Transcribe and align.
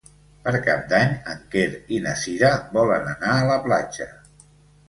Per 0.45 0.53
Cap 0.67 0.87
d'Any 0.93 1.11
en 1.33 1.43
Quer 1.55 1.67
i 1.97 1.99
na 2.07 2.15
Cira 2.23 2.51
volen 2.79 3.07
anar 3.15 3.35
a 3.37 3.47
la 3.51 3.59
platja. 3.69 4.09